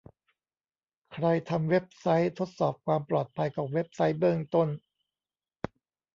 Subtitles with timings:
[1.13, 4.69] ใครทำเว็บไซต์ ทดสอบความปลอดภัยของเว็บไซต์เบื้องต้น